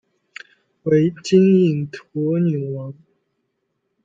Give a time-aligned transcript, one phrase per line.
[0.81, 2.91] 为金印驼纽王。